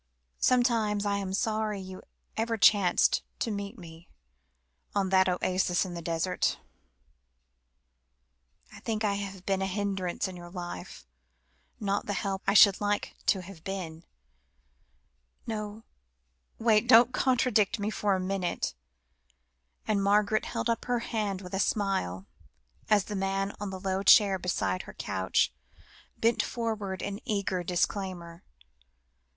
Sometimes 0.39 1.05
I 1.05 1.17
am 1.17 1.31
sorry 1.31 1.79
you 1.79 2.01
ever 2.35 2.57
chanced 2.57 3.21
to 3.37 3.51
meet 3.51 3.77
me, 3.77 4.07
on 4.95 5.09
that 5.09 5.29
oasis 5.29 5.85
in 5.85 5.93
the 5.93 6.01
desert. 6.01 6.57
I 8.73 8.79
think 8.79 9.03
I 9.03 9.13
have 9.13 9.45
been 9.45 9.61
a 9.61 9.67
hindrance 9.67 10.27
in 10.27 10.35
your 10.35 10.49
life, 10.49 11.05
not 11.79 12.07
the 12.07 12.13
help 12.13 12.41
I 12.47 12.55
should 12.55 12.81
like 12.81 13.13
to 13.27 13.43
have 13.43 13.63
been. 13.63 14.03
No 15.45 15.83
wait 16.57 16.87
don't 16.87 17.13
contradict 17.13 17.77
me 17.77 17.91
for 17.91 18.15
a 18.15 18.19
minute," 18.19 18.73
and 19.87 20.03
Margaret 20.03 20.45
held 20.45 20.67
up 20.67 20.85
her 20.85 20.97
hand 20.97 21.41
with 21.41 21.53
a 21.53 21.59
smile, 21.59 22.25
as 22.89 23.03
the 23.03 23.15
man 23.15 23.53
on 23.59 23.69
the 23.69 23.79
low 23.79 24.01
chair 24.01 24.39
beside 24.39 24.81
her 24.81 24.95
couch, 24.95 25.53
bent 26.17 26.41
forward 26.41 27.03
in 27.03 27.21
eager 27.23 27.61
disclaimer. 27.63 28.41